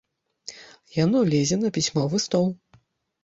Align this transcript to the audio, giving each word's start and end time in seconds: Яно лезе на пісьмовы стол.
Яно 1.03 1.19
лезе 1.33 1.59
на 1.63 1.71
пісьмовы 1.77 2.21
стол. 2.27 2.47